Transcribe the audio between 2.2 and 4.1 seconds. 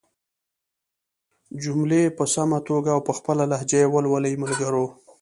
سمه توګه او په خپله لهجه ېې